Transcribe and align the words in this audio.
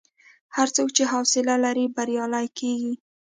هر 0.55 0.67
څوک 0.75 0.89
چې 0.95 1.03
حوصله 1.11 1.55
لري، 1.65 1.85
بریالی 1.95 2.47
کېږي. 2.59 2.93